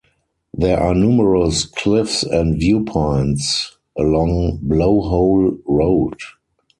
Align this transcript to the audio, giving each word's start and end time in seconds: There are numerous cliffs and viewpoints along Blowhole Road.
There 0.57 0.79
are 0.79 0.95
numerous 0.95 1.63
cliffs 1.63 2.23
and 2.23 2.57
viewpoints 2.59 3.77
along 3.95 4.57
Blowhole 4.65 5.59
Road. 5.67 6.15